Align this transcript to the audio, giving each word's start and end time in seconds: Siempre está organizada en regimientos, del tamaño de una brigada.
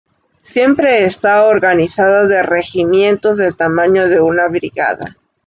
Siempre 0.41 1.05
está 1.05 1.45
organizada 1.45 2.39
en 2.39 2.47
regimientos, 2.47 3.37
del 3.37 3.55
tamaño 3.55 4.07
de 4.09 4.19
una 4.19 4.47
brigada. 4.47 5.15